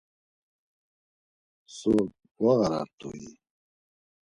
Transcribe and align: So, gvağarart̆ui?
So, 1.75 1.93
gvağarart̆ui? 2.37 3.23